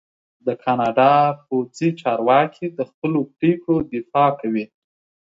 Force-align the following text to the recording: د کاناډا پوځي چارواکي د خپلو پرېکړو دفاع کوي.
د 0.45 0.47
کاناډا 0.63 1.13
پوځي 1.47 1.89
چارواکي 2.01 2.65
د 2.77 2.79
خپلو 2.91 3.19
پرېکړو 3.37 3.77
دفاع 3.93 4.29
کوي. 4.41 4.65